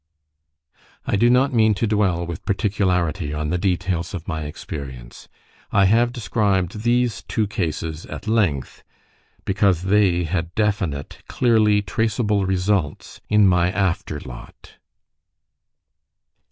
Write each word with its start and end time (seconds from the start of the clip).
I 1.05 1.15
do 1.15 1.29
not 1.29 1.53
mean 1.53 1.75
to 1.75 1.85
dwell 1.85 2.25
with 2.25 2.43
particularity 2.43 3.35
on 3.35 3.51
the 3.51 3.59
details 3.59 4.15
of 4.15 4.27
my 4.27 4.45
experience. 4.45 5.27
I 5.71 5.85
have 5.85 6.11
described 6.11 6.81
these 6.81 7.21
two 7.27 7.45
cases 7.45 8.07
at 8.07 8.27
length, 8.27 8.81
because 9.45 9.83
they 9.83 10.23
had 10.23 10.55
definite, 10.55 11.21
clearly 11.27 11.83
traceable 11.83 12.47
results 12.47 13.21
in 13.29 13.47
my 13.47 13.71
after 13.71 14.19
lot. 14.21 14.77